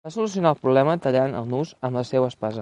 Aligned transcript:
Va 0.07 0.11
solucionar 0.13 0.53
el 0.55 0.61
problema 0.63 0.95
tallant 1.03 1.35
el 1.43 1.51
nus 1.53 1.75
amb 1.91 2.01
la 2.01 2.07
seua 2.15 2.33
espasa. 2.35 2.59